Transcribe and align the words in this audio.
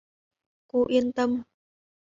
cô 0.69 0.79
yên 0.91 1.11
tâm 1.15 1.41